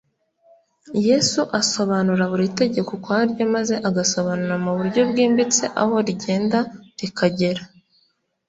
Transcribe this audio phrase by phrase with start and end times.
[1.07, 6.59] Yesu asobanura buri tegeko ukwaryo, maze agasobanura mu buryo bwimbitse aho rigenda
[6.99, 7.61] rikagera.